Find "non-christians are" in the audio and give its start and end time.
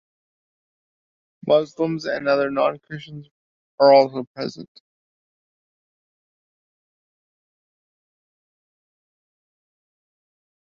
2.49-3.93